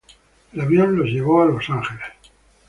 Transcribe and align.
El 0.51 0.61
avión 0.61 0.95
lo 0.97 1.03
llevó 1.03 1.43
a 1.43 1.45
Los 1.45 1.69
Ángeles. 1.69 2.07